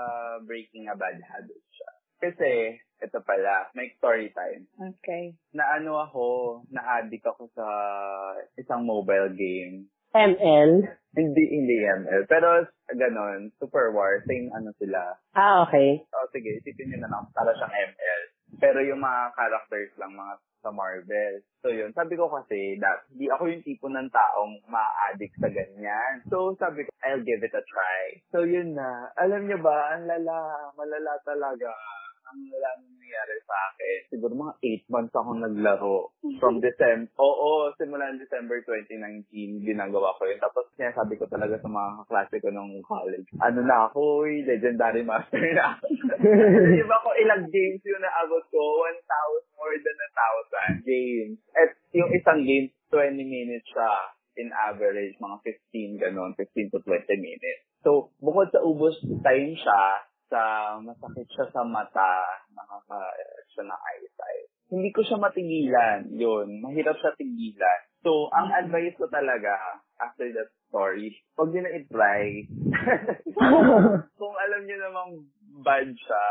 [0.48, 1.90] breaking a bad habit siya.
[2.22, 4.64] Kasi, ito pala, may story time.
[4.78, 5.34] Okay.
[5.50, 6.24] Na ano ako,
[6.70, 7.66] na-addict ako sa
[8.54, 9.90] isang mobile game.
[10.14, 10.86] ML.
[11.18, 12.30] Hindi, hindi ML.
[12.30, 12.62] Pero,
[12.94, 15.18] ganon, Super War, same ano sila.
[15.34, 15.98] Ah, okay.
[16.14, 18.22] So, sige, isipin nyo na lang, para siyang ML.
[18.60, 21.42] Pero yung mga characters lang, mga sa Marvel.
[21.60, 26.22] So yun, sabi ko kasi that hindi ako yung tipo ng taong ma-addict sa ganyan.
[26.30, 28.02] So sabi ko, I'll give it a try.
[28.30, 31.68] So yun na, alam niyo ba, ang lala, malala talaga
[32.33, 33.99] ang wala nang nangyari sa akin.
[34.09, 34.55] Siguro mga
[34.88, 35.99] 8 months akong naglaro.
[36.40, 40.40] From December, oo, simulan December 2019, ginagawa ko yun.
[40.40, 45.05] Tapos sinasabi ko talaga sa mga kaklase ko nung college, ano na ako, uy, legendary
[45.05, 45.87] master na ako.
[46.81, 48.61] Di ba ko ilang games yung naabot ko?
[48.88, 51.37] 1,000, more than a thousand games.
[51.53, 53.92] At yung isang game, 20 minutes siya
[54.37, 57.62] in average, mga 15, ganun, 15 to 20 minutes.
[57.85, 59.83] So, bukod sa ubos time siya,
[60.33, 60.42] sa
[60.81, 62.25] masakit siya sa mata,
[62.57, 63.01] nakaka
[63.53, 64.49] siya ng eyesight.
[64.73, 66.64] Hindi ko siya matigilan, yun.
[66.64, 67.81] Mahirap siya tigilan.
[68.01, 69.53] So, ang advice ko talaga,
[70.01, 72.49] after that story, huwag niyo na i-try.
[74.18, 75.29] Kung alam niyo namang
[75.61, 76.25] bad siya,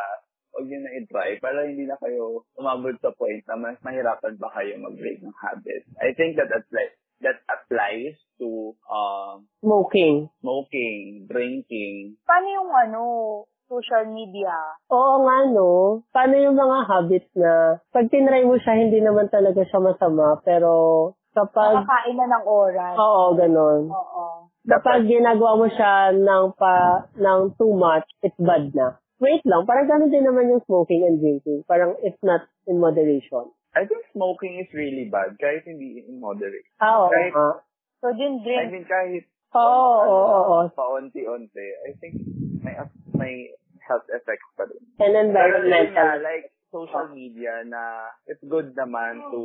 [0.52, 4.50] huwag niyo na i-try para hindi na kayo umabot sa point na mas mahirapan pa
[4.58, 5.86] kayo mag-break ng habit.
[6.02, 10.28] I think that applies, that applies to um, Smoking.
[10.42, 13.02] smoking, drinking, Paano yung ano,
[13.72, 14.52] social media?
[14.92, 15.70] Oo nga, no?
[16.12, 20.72] Paano yung mga habits na pag tinry mo siya, hindi naman talaga siya masama, pero
[21.32, 22.96] kapag, Nakakain na ng oras.
[23.00, 23.88] oo, ganun.
[23.88, 24.52] Oo.
[24.62, 29.00] Kapag ginagawa mo siya ng, pa, ng too much, it's bad na.
[29.18, 31.64] Wait lang, parang ganun din naman yung smoking and drinking.
[31.64, 33.48] Parang it's not in moderation.
[33.72, 36.68] I think smoking is really bad kahit hindi in moderate.
[36.78, 37.08] Ah, oo.
[37.08, 37.50] Kahit- nga.
[38.02, 38.68] So, din I drink.
[38.74, 40.74] mean, kahit Oo, oo, oo, oo.
[40.74, 42.18] paunti-unti, I think
[42.60, 42.74] may
[43.14, 43.34] may
[43.92, 44.80] health effects pa rin.
[45.04, 46.24] And environmental.
[46.24, 49.42] like social media na it's good naman to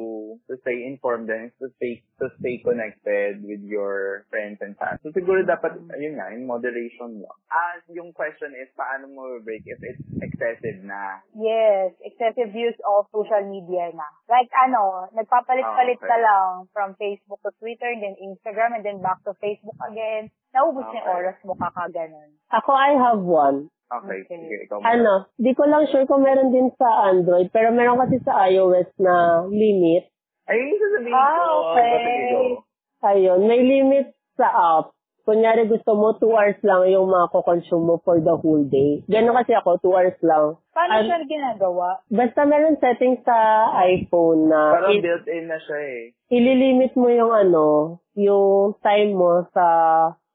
[0.47, 5.03] to stay informed and to stay to stay connected with your friends and family.
[5.03, 7.39] So siguro dapat yun nga in moderation lang.
[7.51, 11.19] Ah, yung question is paano mo break if it's excessive na?
[11.35, 14.07] Yes, excessive use of social media na.
[14.31, 16.11] Like ano, nagpapalit-palit Ah, okay.
[16.15, 20.31] ka lang from Facebook to Twitter, and then Instagram, and then back to Facebook again.
[20.55, 21.17] Naubos na yung Okay.
[21.21, 22.31] oras mo kakaganon.
[22.55, 23.67] Ako, I have one.
[23.89, 24.43] Okay, Okay.
[24.43, 24.89] sige, ikaw muna.
[24.89, 28.91] Ano, di ko lang sure kung meron din sa Android, pero meron kasi sa iOS
[28.99, 29.15] na
[29.47, 30.11] limit.
[30.45, 31.47] Ay, sasabihin Ah, ko.
[31.69, 32.59] okay.
[33.05, 34.91] Ayun, may limit sa app.
[35.23, 39.03] Kunyari gusto mo 2 hours lang yung mako-consume mo for the whole day.
[39.05, 40.55] Gano'n kasi ako, 2 hours lang.
[40.71, 41.99] Paano An- siya ginagawa?
[42.07, 43.35] Basta meron setting sa
[43.85, 46.03] iPhone na Parang built-in na siya eh.
[46.29, 47.67] ililimit mo yung ano,
[48.15, 49.67] yung time mo sa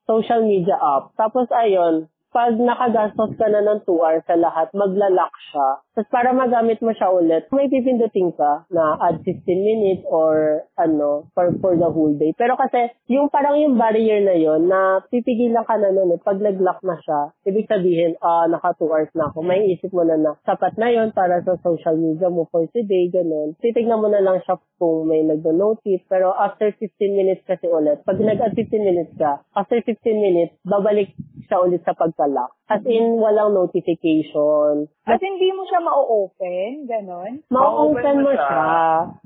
[0.03, 1.15] social media app.
[1.15, 5.83] Tapos ayun, pag nakagastos ka na ng 2 hours sa lahat, maglalak siya.
[5.91, 11.27] Tapos para magamit mo siya ulit, may pipindutin ka na add 15 minutes or ano,
[11.35, 12.31] for, for the whole day.
[12.39, 16.39] Pero kasi, yung parang yung barrier na yon na pipigilan ka na nun eh, pag
[16.39, 19.43] nag-lock na siya, ibig sabihin, ah, naka 2 hours na ako.
[19.43, 23.11] May isip mo na na, sapat na yon para sa social media mo for today,
[23.11, 23.59] ganun.
[23.59, 26.07] Titignan mo na lang siya kung may nag-notice.
[26.07, 31.11] Pero after 15 minutes kasi ulit, pag nag-add 15 minutes ka, after 15 minutes, babalik
[31.51, 31.91] siya ulit sa
[32.21, 32.51] pagka-lock.
[32.69, 34.87] As in, walang notification.
[35.03, 37.33] At hindi mo siya ma-open, ganon.
[37.49, 38.69] Ma-open mo siya.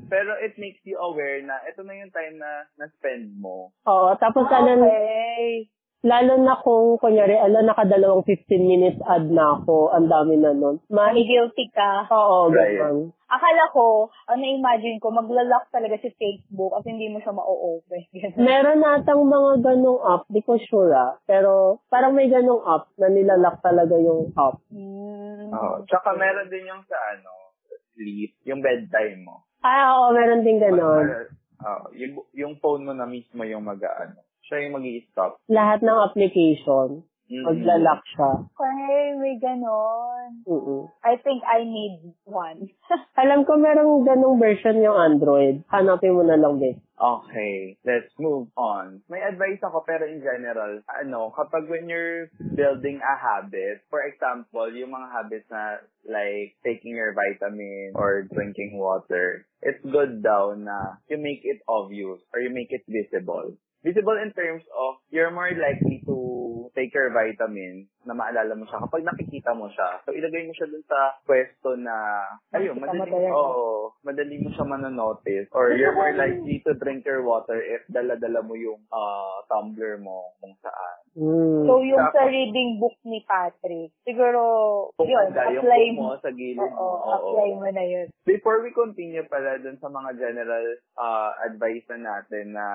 [0.07, 3.75] Pero it makes you aware na ito na yung time na na-spend mo.
[3.85, 5.67] Oo, tapos ano, Okay.
[6.05, 10.77] Lalo na kung, kunyari, ala, nakadalawang 15 minutes ad na ako, ang dami na nun.
[10.87, 12.05] Ma- May guilty ka.
[12.07, 12.77] Oo, Right.
[12.77, 13.09] ganun.
[13.25, 18.05] Akala ko, ang na-imagine ko, maglalak talaga si Facebook at hindi mo siya ma-open.
[18.37, 21.17] Meron natang mga ganong app, di ko sure ah.
[21.25, 24.61] Pero parang may ganong app na nilalak talaga yung app.
[24.69, 25.49] Hmm.
[25.49, 25.75] Oo.
[25.83, 27.33] Tsaka meron din yung sa ano,
[27.91, 29.41] sleep, yung bedtime mo.
[29.59, 31.25] Ah, oo, meron din ganon.
[31.57, 31.89] Oo.
[31.97, 34.21] yung, yung phone mo na mismo yung mag-ano.
[34.45, 38.45] Siya yung mag stop Lahat ng application, maglalak siya.
[38.45, 40.45] Okay, may ganon.
[40.45, 42.69] mm I think I need one.
[43.21, 45.65] Alam ko merong ganong version yung Android.
[45.73, 46.77] Hanapin mo na lang, Beth.
[46.95, 49.03] Okay, let's move on.
[49.11, 54.71] May advice ako pero in general, ano, kapag when you're building a habit, for example,
[54.71, 60.95] yung mga habits na like taking your vitamin or drinking water, it's good daw na
[61.11, 63.59] you make it obvious or you make it visible.
[63.85, 66.15] Visible in terms of you're more likely to
[66.75, 70.03] take your vitamin na maalala mo siya kapag nakikita mo siya.
[70.03, 72.21] So, ilagay mo siya dun sa pwesto na,
[72.53, 75.47] ayun, madali, oh, madali mo siya manonotice.
[75.55, 80.35] Or you're more likely to drink your water if dala-dala mo yung uh, tumbler mo
[80.43, 80.95] kung saan.
[81.15, 81.63] Mm.
[81.65, 84.41] So, yung sa Tapos- reading book ni Patrick, siguro,
[84.99, 86.67] Kung yun, yung apply book mo sa gilid mo.
[86.67, 87.09] oo.
[87.09, 88.07] apply mo na yun.
[88.27, 90.65] Before we continue pala dun sa mga general
[90.99, 92.67] uh, advice na natin na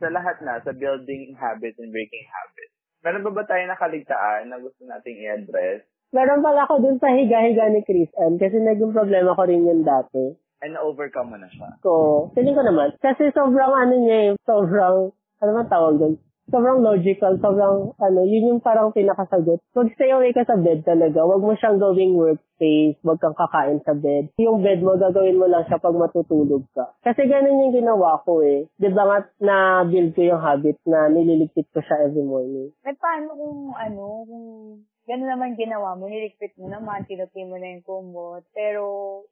[0.00, 2.72] sa lahat na, sa building habits and breaking habits.
[3.04, 5.84] Meron ba ba tayo nakaligtaan na gusto nating i-address?
[6.10, 9.86] Meron pala ako dun sa higa-higa ni Chris Ann kasi naging problema ko rin yun
[9.86, 10.34] dati.
[10.60, 11.80] And na-overcome mo na siya?
[11.80, 15.08] ko, feeling ko naman, kasi sobrang ano niya eh, sobrang,
[15.40, 16.14] ano man tawag doon?
[16.50, 19.62] Sobrang logical, sobrang, ano, yun yung parang pinakasagot.
[19.70, 23.78] Pag stay away ka sa bed talaga, wag mo siyang gawing workspace, wag kang kakain
[23.86, 24.34] sa bed.
[24.42, 26.90] Yung bed mo, gagawin mo lang siya pag matutulog ka.
[27.06, 28.66] Kasi ganun yung ginawa ko eh.
[28.74, 32.74] Di ba nga, na-build ko yung habit na nililigpit ko siya every morning.
[32.82, 34.46] Eh, paano kung, ano, kung
[35.08, 38.82] gano'n naman ginawa mo, niligpit mo naman, tinupi mo na yung kumot, pero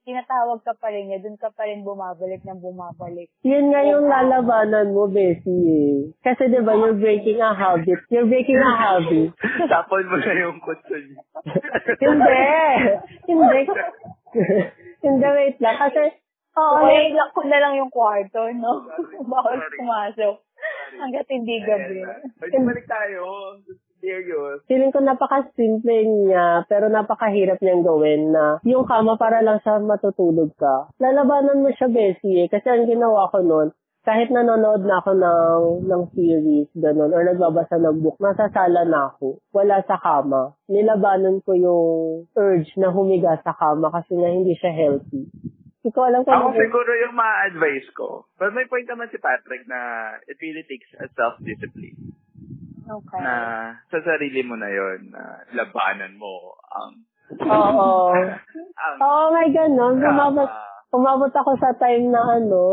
[0.09, 3.29] tinatawag ka pa rin niya, dun ka pa rin bumabalik ng bumabalik.
[3.45, 5.97] Yun nga yung lalabanan mo, Bessie eh.
[6.25, 8.01] Kasi di ba, you're breaking a habit.
[8.09, 9.31] You're breaking a habit.
[9.73, 11.21] Tapon mo na yung kutso niya.
[12.03, 12.47] Hindi.
[13.29, 13.61] Hindi.
[15.05, 15.77] Hindi, wait lang.
[15.79, 16.03] Kasi,
[16.59, 18.83] oo, Okay, lock ko na lang yung kwarto, no?
[19.31, 20.43] Bawal pumasok.
[20.99, 22.03] Hanggat hindi gabi.
[22.43, 23.23] Pwede balik tayo.
[23.99, 24.63] Serious.
[24.65, 30.55] feeling ko napaka-simple niya, pero napakahirap niyang gawin na yung kama para lang sa matutulog
[30.55, 30.91] ka.
[30.97, 32.49] Lalabanan mo siya, Bessie, eh.
[32.49, 33.69] Kasi ang ginawa ko noon,
[34.03, 39.13] kahit nanonood na ako ng, ng series, ganun, or nagbabasa ng book, nasa sala na
[39.13, 39.37] ako.
[39.53, 40.57] Wala sa kama.
[40.65, 41.87] Nilabanan ko yung
[42.33, 45.29] urge na humiga sa kama kasi nga hindi siya healthy.
[45.79, 48.25] Hindi ko alam kung Ako ano- siguro yung ma-advise ko.
[48.35, 49.79] But may point naman si Patrick na
[50.25, 52.18] it really takes a self-discipline.
[52.89, 53.21] Okay.
[53.21, 53.35] Na
[53.93, 56.93] sa sarili mo na yon na labanan mo ang
[57.37, 58.17] Oo.
[58.83, 60.01] ang Oo, may ganun.
[60.01, 60.97] Bumabot, kama.
[60.97, 62.65] umabot ako sa time na ano,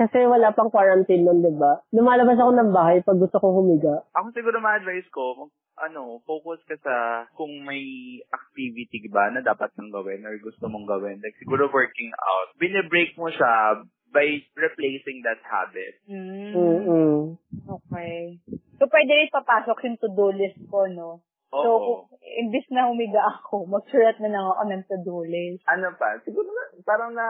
[0.00, 1.84] kasi wala pang quarantine nun, di ba?
[1.92, 4.00] Lumalabas ako ng bahay pag gusto kong humiga.
[4.16, 6.96] Ako siguro ma-advise ko, ano, focus ka sa
[7.36, 7.84] kung may
[8.32, 11.20] activity ba na dapat mong gawin or gusto mong gawin.
[11.20, 12.56] Like siguro working out.
[12.56, 15.96] Binibreak mo siya by replacing that habit.
[16.04, 17.16] Mm, Mm-mm.
[17.64, 18.38] okay.
[18.76, 21.24] So, pwede rin papasok yung to-do list ko, no?
[21.52, 21.84] So, Oo.
[21.84, 25.64] kung, imbis na humiga ako, magsulat na lang ako ng to-do list.
[25.68, 27.26] ano pa, siguro na, parang na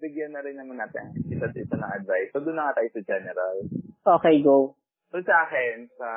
[0.00, 2.28] bigyan na rin naman natin isa't isa ng advice.
[2.32, 3.56] So, doon na nga tayo sa general.
[4.04, 4.76] Okay, go.
[5.14, 6.08] So, sa akin, sa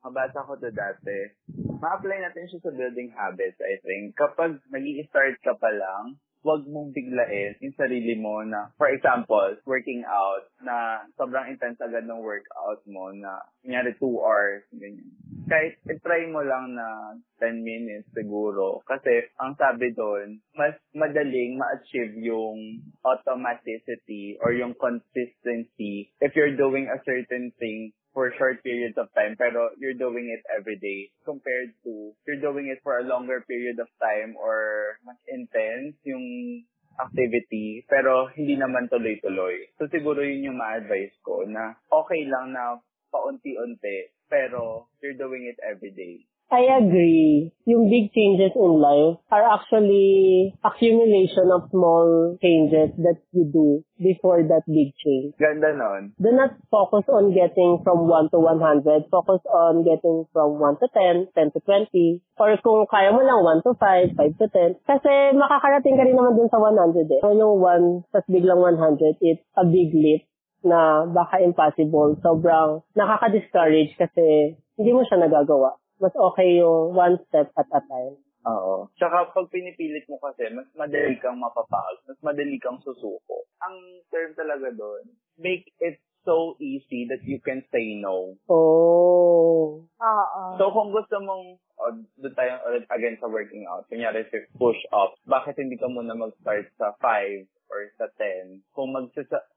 [0.00, 1.30] mabasa ko to dati,
[1.78, 4.16] ma-apply natin siya sa building habits, I think.
[4.16, 9.56] Kapag nag start ka pa lang, huwag mong biglain yung sarili mo na, for example,
[9.68, 15.08] working out, na sobrang intense agad ng workout mo na, kunyari 2 hours, ganyan.
[15.50, 18.80] Kahit try mo lang na 10 minutes siguro.
[18.88, 26.88] Kasi, ang sabi doon, mas madaling ma-achieve yung automaticity or yung consistency if you're doing
[26.88, 31.70] a certain thing for short periods of time pero you're doing it every day compared
[31.82, 36.62] to you're doing it for a longer period of time or mas intense yung
[37.00, 39.72] activity pero hindi naman tuloy-tuloy.
[39.80, 42.78] So siguro yun yung ma-advise ko na okay lang na
[43.10, 46.29] paunti-unti pero you're doing it every day.
[46.50, 47.54] I agree.
[47.70, 54.42] Yung big changes in life are actually accumulation of small changes that you do before
[54.42, 55.38] that big change.
[55.38, 56.10] Ganda nun.
[56.18, 59.06] Do not focus on getting from 1 to 100.
[59.14, 62.18] Focus on getting from 1 to 10, 10 to 20.
[62.42, 64.90] Or kung kaya mo lang 1 to 5, 5 to 10.
[64.90, 67.22] Kasi makakarating ka rin naman dun sa 100 eh.
[67.22, 70.26] So yung 1, tas biglang 100, it's a big leap
[70.66, 72.18] na baka impossible.
[72.20, 75.79] Sobrang nakaka-discourage kasi hindi mo siya nagagawa.
[76.00, 78.16] Mas okay yung one step at a time.
[78.48, 78.88] Oo.
[78.96, 83.44] Tsaka pag pinipilit mo kasi, mas madali kang mapapagod, mas madali kang susuko.
[83.60, 85.04] Ang term talaga doon,
[85.36, 88.36] make it so easy that you can say no.
[88.48, 89.84] Oh.
[89.84, 90.42] Oo.
[90.56, 94.80] So kung gusto mong, oh, doon tayo ulit again sa working out, kunyari si push
[94.96, 98.66] up, bakit hindi ka muna mag-start sa 5 or sa 10?
[98.74, 99.08] Kung mag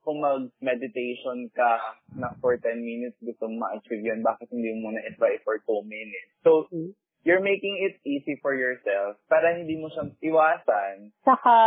[0.05, 5.01] kung mag-meditation ka na for 10 minutes, gusto mo ma-achieve yun, bakit hindi mo muna
[5.09, 6.29] i-try for 2 minutes?
[6.45, 6.69] So,
[7.25, 11.15] you're making it easy for yourself para hindi mo siyang iwasan.
[11.23, 11.57] Saka,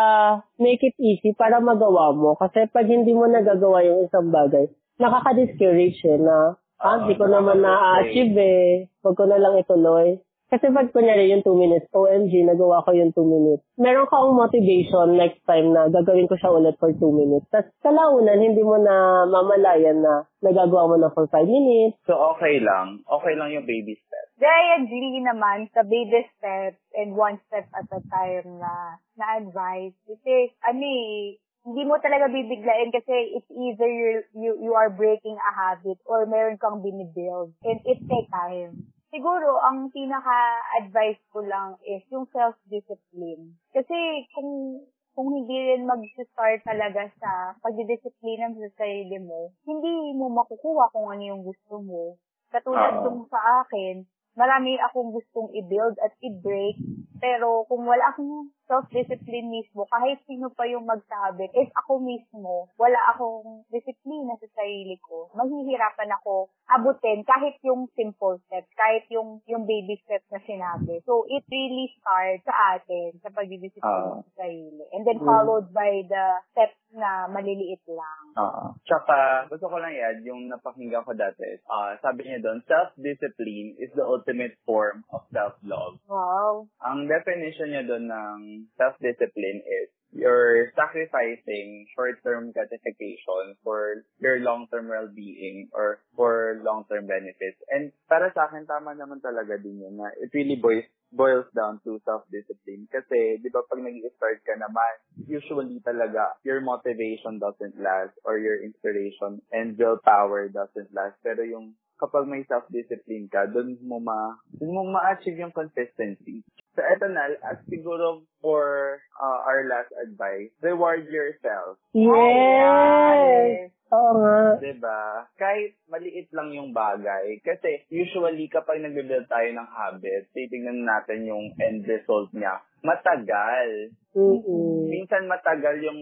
[0.61, 2.37] make it easy para magawa mo.
[2.37, 4.68] Kasi pag hindi mo nagagawa yung isang bagay,
[5.00, 8.68] nakaka-discourage eh na, ah, hindi ko naman na-achieve eh.
[9.00, 10.20] Huwag ko na lang ituloy.
[10.46, 13.66] Kasi pag kunyari yung 2 minutes, OMG, nagawa ko yung 2 minutes.
[13.74, 17.50] Meron kang motivation next time na gagawin ko siya ulit for 2 minutes.
[17.50, 21.98] Tapos kalaunan, hindi mo na mamalayan na nagagawa mo na for 5 minutes.
[22.06, 23.02] So, okay lang.
[23.11, 24.38] Okay lang yung baby steps.
[24.38, 29.98] I agree naman sa baby steps and one step at a time na na advice.
[30.06, 35.35] Kasi, ano eh, hindi mo talaga bibiglain kasi it's either you, you, you are breaking
[35.35, 37.50] a habit or meron kang binibuild.
[37.66, 38.94] And it takes time.
[39.11, 43.55] Siguro, ang pinaka-advice ko lang is yung self-discipline.
[43.71, 44.83] Kasi kung
[45.16, 51.25] kung hindi rin mag-start talaga sa pagdidisiplina sa sarili mo, hindi mo makukuha kung ano
[51.25, 52.21] yung gusto mo.
[52.53, 54.05] Katulad nung sa akin,
[54.37, 56.77] marami akong gustong i-build at i-break,
[57.16, 62.98] pero kung wala akong self-discipline mismo, kahit sino pa yung magsabi, if ako mismo, wala
[63.14, 69.64] akong disiplina sa sarili ko, maghihirapan ako abutin kahit yung simple steps, kahit yung yung
[69.64, 70.98] baby steps na sinabi.
[71.07, 74.22] So, it really starts sa atin, sa pagdidisiplina Ah.
[74.26, 74.85] sa sarili.
[74.90, 75.26] And then Mm.
[75.26, 78.24] followed by the steps na maliliit lang.
[78.35, 78.74] Oo.
[78.83, 81.59] Tsaka, gusto ko lang i-add yung napakinggan ko dati.
[81.70, 86.02] Ah, sabi niya doon, self-discipline is the ultimate form of self-love.
[86.11, 86.66] Wow.
[86.83, 88.38] Ang definition niya doon ng
[88.81, 97.61] self-discipline is you're sacrificing short-term gratification for your long-term well-being or for long-term benefits.
[97.69, 101.79] And para sa akin, tama naman talaga din yun na it really boils boils down
[101.87, 102.90] to self-discipline.
[102.90, 104.92] Kasi, di ba, pag nag-start ka naman,
[105.31, 111.14] usually talaga, your motivation doesn't last or your inspiration and willpower doesn't last.
[111.23, 116.45] Pero yung kapag may self-discipline ka, doon mo ma, doon mo ma-achieve yung consistency.
[116.76, 121.80] So, eto na, at siguro for uh, our last advice, reward yourself.
[121.96, 123.72] Yes!
[123.88, 124.58] Oo nga.
[124.58, 125.30] 'di ba?
[125.38, 127.38] Kahit maliit lang yung bagay.
[127.40, 132.60] Kasi usually kapag nagbe-build tayo ng habit, titingnan natin yung end result niya.
[132.82, 133.94] Matagal.
[134.12, 134.90] Mm-mm.
[134.90, 136.00] Minsan matagal yung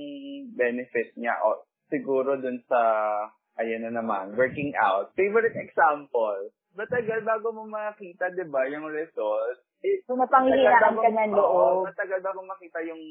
[0.56, 1.37] benefit niya.
[1.44, 2.80] O siguro dun sa,
[3.60, 5.12] ayan na naman, working out.
[5.12, 9.60] Favorite example, matagal bago mo makita, 'di ba, yung result.
[10.09, 11.92] So, napanghihiraan ka ng Oo, loob.
[11.92, 13.03] matagal bago makita yung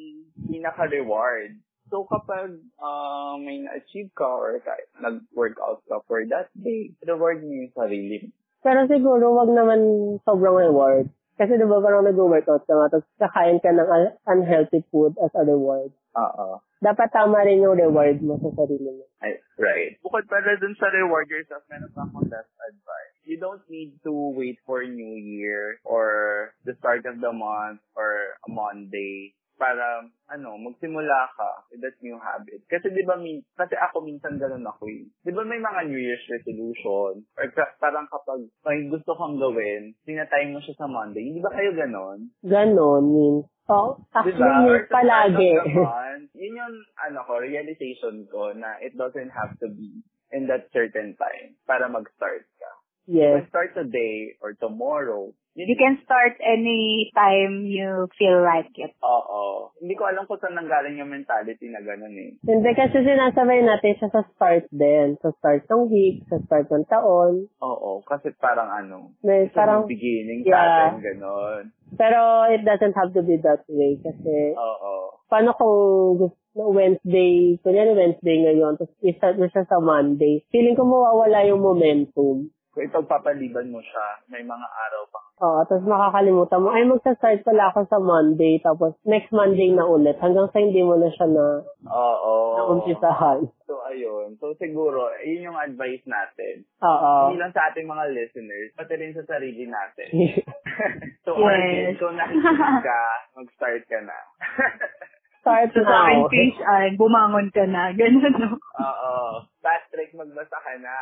[0.49, 1.53] pinaka-reward.
[1.93, 4.57] So, kapag uh, may na-achieve ka or
[4.97, 8.29] nag-workout ka for that day, reward mo yung sarili mo.
[8.63, 9.81] Pero siguro, wag naman
[10.23, 11.11] sobrang reward.
[11.33, 15.41] Kasi diba parang nag-workout ka nga, tapos kakain ka ng un- unhealthy food as a
[15.41, 15.89] reward.
[16.13, 16.61] Oo.
[16.77, 19.05] Dapat tama rin yung reward mo sa sarili mo.
[19.23, 19.97] Ay, right.
[20.05, 23.15] Bukod pala dun sa reward yourself, meron pa akong last advice.
[23.23, 28.37] You don't need to wait for New Year or the start of the month or
[28.45, 32.59] a Monday para ano, magsimula ka with that new habit.
[32.67, 35.07] Kasi 'di ba min kasi ako minsan ganun ako eh.
[35.23, 39.95] 'Di ba may mga New Year's resolution or ka- parang kapag may gusto kang gawin,
[40.03, 41.31] tinatay mo siya sa Monday.
[41.31, 42.27] Hindi ba kayo ganon?
[42.43, 43.47] Ganon, means.
[43.71, 44.83] Oh, actually, Diba?
[44.91, 45.55] Start palagi.
[46.35, 50.03] yun yung, ano ko, realization ko na it doesn't have to be
[50.35, 52.71] in that certain time para mag-start ka.
[53.07, 53.31] You yes.
[53.39, 55.31] can start today or tomorrow.
[55.53, 58.89] You can start any time you feel like it.
[59.05, 59.69] Oo.
[59.77, 62.31] Hindi ko alam kung saan nanggaling yung mentality na gano'n eh.
[62.41, 65.13] Hindi kasi sinasabay natin siya sa start din.
[65.21, 67.45] Sa start ng week, sa start ng taon.
[67.61, 68.01] Oo.
[68.01, 70.57] Kasi parang ano, May parang, beginning Yeah.
[70.57, 71.63] pattern, gano'n.
[71.93, 75.21] pero it doesn't have to be that way kasi Oo.
[75.29, 75.77] paano kung
[76.17, 81.45] gusto na Wednesday, kunyari Wednesday ngayon, tapos i-start mo siya sa Monday, feeling ko mawawala
[81.45, 82.49] yung momentum.
[82.73, 87.69] Kung ipagpapaliban mo siya, may mga araw pang Oo, tapos makakalimutan mo, ay magsa-start pala
[87.69, 91.61] ako sa Monday, tapos next Monday na ulit, hanggang sa hindi mo na siya na
[91.85, 92.33] Oo.
[92.57, 93.45] naumpisahan.
[93.65, 94.37] So, ayun.
[94.37, 96.65] So, siguro, yun yung advice natin.
[96.79, 97.29] Oo.
[97.29, 100.09] Hindi lang sa ating mga listeners, pati rin sa sarili natin.
[101.25, 101.45] so, Yes.
[101.45, 103.01] Arvin, kung nakikinig ka,
[103.35, 104.17] mag-start ka na.
[105.43, 106.31] Start So, sa akin now.
[106.31, 107.91] page ay, bumangon ka na.
[107.91, 108.55] Ganun, no?
[108.79, 109.13] Oo.
[109.59, 110.95] Fast track, magbasa ka na.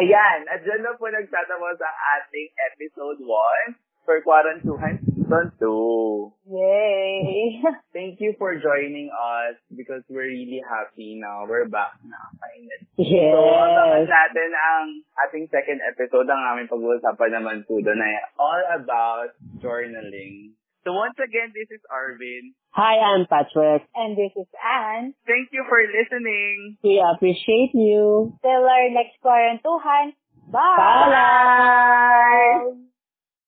[0.00, 3.76] Ayan, at dyan na po nagtatapos ang ating episode 1
[4.08, 6.56] for Quarantuhan Season 2.
[6.56, 7.60] Yay!
[7.96, 11.44] Thank you for joining us because we're really happy now.
[11.44, 12.80] We're back na, finally.
[12.96, 13.28] yes.
[13.28, 14.84] So, abangan natin ang
[15.28, 16.32] ating second episode.
[16.32, 20.56] Ang aming pag-uusapan naman po doon ay all about journaling.
[20.84, 22.56] So once again, this is Arvin.
[22.70, 23.82] Hi, I'm Patrick.
[23.94, 25.12] And this is Anne.
[25.26, 26.78] Thank you for listening.
[26.82, 28.32] We appreciate you.
[28.40, 30.14] Till our next quarantuhan.
[30.50, 30.76] Bye!
[31.12, 32.80] Bye!